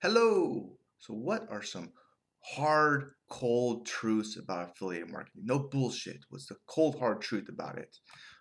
[0.00, 0.76] Hello.
[0.98, 1.92] So, what are some
[2.40, 5.42] hard, cold truths about affiliate marketing?
[5.44, 6.24] No bullshit.
[6.28, 7.96] What's the cold, hard truth about it?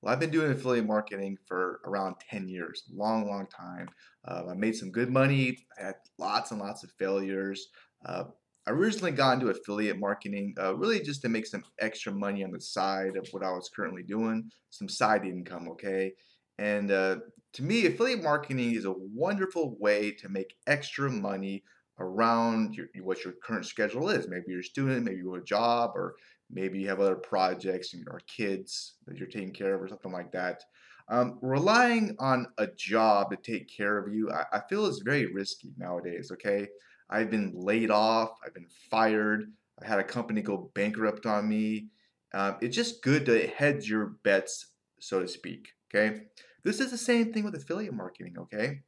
[0.00, 3.88] Well, I've been doing affiliate marketing for around 10 years, long, long time.
[4.26, 7.66] Uh, I made some good money, I had lots and lots of failures.
[8.04, 8.24] Uh,
[8.66, 12.52] I originally got into affiliate marketing uh, really just to make some extra money on
[12.52, 16.12] the side of what I was currently doing, some side income, okay?
[16.58, 17.16] And uh,
[17.54, 21.64] to me, affiliate marketing is a wonderful way to make extra money
[21.98, 24.28] around your, what your current schedule is.
[24.28, 26.14] Maybe you're a student, maybe you have a job, or
[26.50, 30.32] maybe you have other projects or kids that you're taking care of, or something like
[30.32, 30.62] that.
[31.10, 35.26] Um, relying on a job to take care of you, I, I feel is very
[35.26, 36.30] risky nowadays.
[36.32, 36.68] Okay,
[37.08, 39.50] I've been laid off, I've been fired,
[39.82, 41.88] I had a company go bankrupt on me.
[42.34, 45.68] Um, it's just good to hedge your bets, so to speak.
[45.88, 46.24] Okay,
[46.64, 48.36] this is the same thing with affiliate marketing.
[48.38, 48.80] Okay,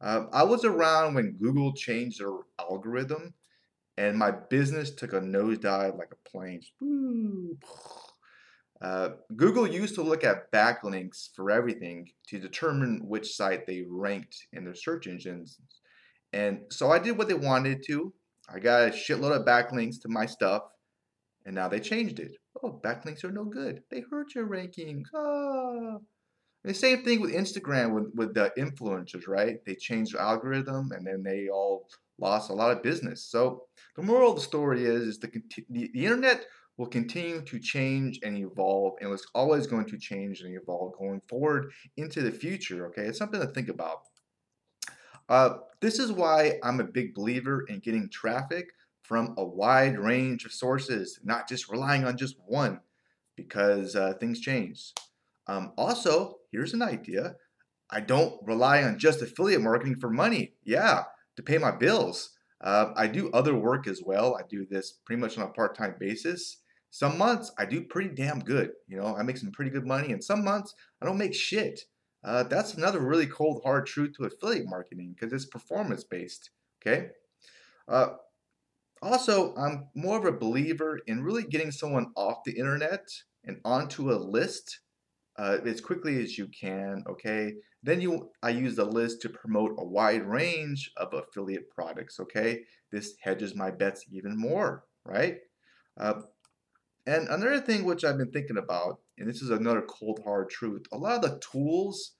[0.00, 3.34] uh, I was around when Google changed their algorithm,
[3.96, 6.62] and my business took a nosedive like a plane.
[8.80, 14.46] Uh, Google used to look at backlinks for everything to determine which site they ranked
[14.52, 15.58] in their search engines.
[16.32, 18.12] And so I did what they wanted to.
[18.48, 20.62] I got a shitload of backlinks to my stuff,
[21.44, 22.32] and now they changed it.
[22.62, 23.82] Oh, backlinks are no good.
[23.90, 25.04] They hurt your rankings.
[25.14, 25.98] Ah.
[26.64, 29.64] The same thing with Instagram with, with the influencers, right?
[29.64, 33.24] They changed the algorithm and then they all lost a lot of business.
[33.24, 33.64] So
[33.96, 35.30] the moral of the story is, is the,
[35.70, 36.44] the, the internet
[36.76, 41.20] will continue to change and evolve and it's always going to change and evolve going
[41.28, 43.02] forward into the future, okay?
[43.02, 44.02] It's something to think about.
[45.28, 48.68] Uh, this is why I'm a big believer in getting traffic
[49.02, 52.80] from a wide range of sources, not just relying on just one
[53.36, 54.92] because uh, things change.
[55.48, 57.34] Um, also, here's an idea.
[57.90, 60.52] I don't rely on just affiliate marketing for money.
[60.62, 61.04] Yeah,
[61.36, 62.36] to pay my bills.
[62.60, 64.36] Uh, I do other work as well.
[64.36, 66.58] I do this pretty much on a part time basis.
[66.90, 68.72] Some months I do pretty damn good.
[68.86, 71.80] You know, I make some pretty good money, and some months I don't make shit.
[72.24, 76.50] Uh, that's another really cold, hard truth to affiliate marketing because it's performance based.
[76.82, 77.08] Okay.
[77.86, 78.08] Uh,
[79.00, 83.06] also, I'm more of a believer in really getting someone off the internet
[83.44, 84.80] and onto a list
[85.38, 87.02] uh, as quickly as you can.
[87.08, 87.54] Okay.
[87.82, 92.18] Then you, I use the list to promote a wide range of affiliate products.
[92.20, 92.62] Okay.
[92.90, 95.38] This hedges my bets even more, right?
[95.98, 96.22] Uh,
[97.06, 100.82] and another thing which I've been thinking about, and this is another cold hard truth,
[100.92, 102.16] a lot of the tools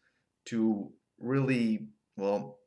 [0.46, 2.58] to really, well,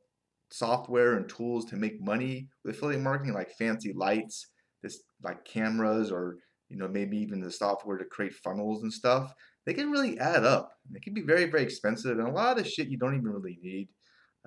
[0.50, 4.48] software and tools to make money with affiliate marketing, like fancy lights,
[4.82, 6.36] this like cameras, or
[6.72, 9.32] you know maybe even the software to create funnels and stuff
[9.64, 10.72] they can really add up.
[10.90, 13.58] They can be very, very expensive, and a lot of shit you don't even really
[13.62, 13.88] need.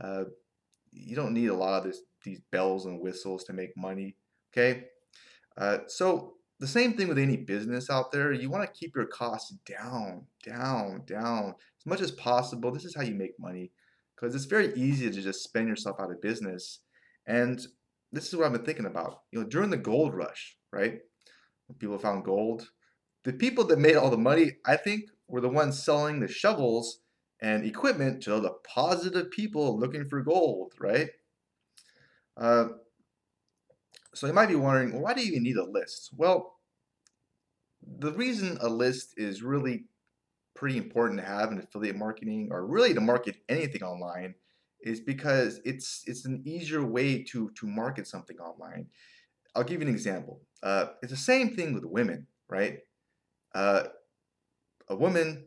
[0.02, 0.25] Uh,
[0.91, 4.16] you don't need a lot of this, these bells and whistles to make money.
[4.52, 4.86] Okay,
[5.58, 8.34] uh, so the same thing with any business out there.
[8.34, 12.72] You want to keep your costs down, down, down as much as possible.
[12.72, 13.72] This is how you make money
[14.16, 16.80] because it's very easy to just spend yourself out of business.
[17.28, 17.66] And
[18.12, 19.22] this is what I've been thinking about.
[19.31, 21.00] You know, during the gold rush, right?
[21.79, 22.69] People found gold,
[23.23, 26.99] the people that made all the money, I think, were the ones selling the shovels
[27.41, 31.09] and equipment to the positive people looking for gold, right?
[32.37, 32.67] Uh,
[34.13, 36.11] so you might be wondering, why do you even need a list?
[36.15, 36.59] Well,
[37.81, 39.85] the reason a list is really
[40.55, 44.35] pretty important to have in affiliate marketing, or really to market anything online,
[44.81, 48.87] is because it's it's an easier way to to market something online.
[49.55, 50.41] I'll give you an example.
[50.61, 52.79] Uh, it's the same thing with women, right?
[53.53, 53.83] Uh,
[54.89, 55.45] a woman,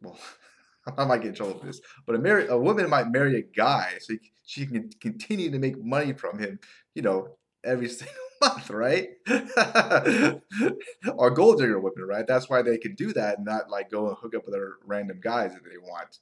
[0.00, 0.18] well,
[0.98, 3.94] I might get in trouble this, but a, marry, a woman might marry a guy
[4.00, 4.14] so
[4.44, 6.58] she can continue to make money from him,
[6.94, 9.10] you know, every single month, right?
[11.16, 12.26] or gold digger women, right?
[12.26, 14.74] That's why they can do that and not like go and hook up with other
[14.84, 16.18] random guys if they want.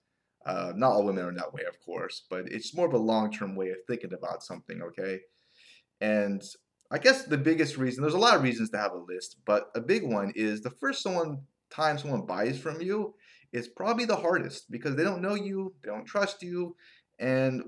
[0.47, 2.99] Uh, not all women are in that way, of course, but it's more of a
[2.99, 5.21] long term way of thinking about something, okay?
[6.01, 6.43] And
[6.91, 9.71] I guess the biggest reason, there's a lot of reasons to have a list, but
[9.75, 13.15] a big one is the first someone time someone buys from you
[13.53, 16.75] is probably the hardest because they don't know you, they don't trust you,
[17.21, 17.63] and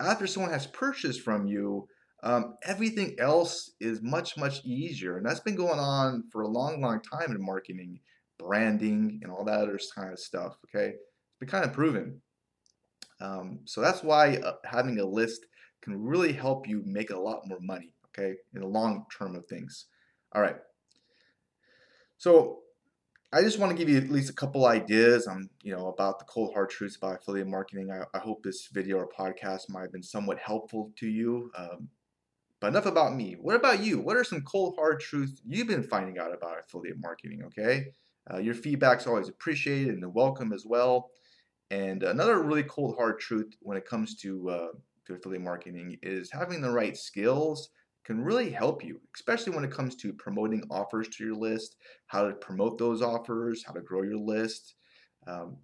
[0.00, 1.88] after someone has purchased from you,
[2.22, 6.80] um, everything else is much much easier, and that's been going on for a long,
[6.80, 8.00] long time in marketing,
[8.38, 10.56] branding, and all that other kind of stuff.
[10.66, 12.20] Okay, it's been kind of proven.
[13.20, 15.46] Um, so that's why uh, having a list
[15.80, 17.94] can really help you make a lot more money.
[18.16, 19.86] Okay, in the long term of things.
[20.34, 20.56] All right.
[22.18, 22.60] So
[23.32, 26.18] I just want to give you at least a couple ideas on, you know, about
[26.18, 27.90] the cold hard truths about affiliate marketing.
[27.90, 31.50] I, I hope this video or podcast might have been somewhat helpful to you.
[31.56, 31.88] Um,
[32.60, 33.34] But enough about me.
[33.40, 34.00] What about you?
[34.00, 37.42] What are some cold hard truths you've been finding out about affiliate marketing?
[37.46, 37.86] Okay,
[38.32, 41.10] uh, your feedback's always appreciated and welcome as well.
[41.70, 44.68] And another really cold hard truth when it comes to uh,
[45.06, 47.70] to affiliate marketing is having the right skills
[48.04, 51.76] can really help you, especially when it comes to promoting offers to your list,
[52.06, 54.74] how to promote those offers, how to grow your list.
[55.26, 55.56] Um,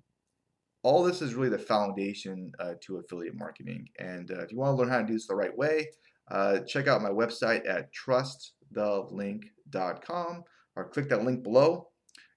[0.82, 3.88] all this is really the foundation uh, to affiliate marketing.
[3.98, 5.88] And uh, if you want to learn how to do this the right way,
[6.30, 10.44] uh, check out my website at trustthelink.com
[10.76, 11.88] or click that link below.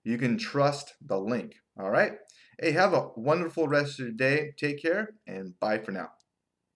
[0.04, 1.54] You can trust the link.
[1.80, 2.14] All right.
[2.60, 4.54] Hey, have a wonderful rest of your day.
[4.58, 6.10] Take care and bye for now.